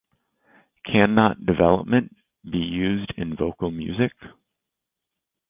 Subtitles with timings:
[0.83, 4.13] Cannot development be used in vocal music?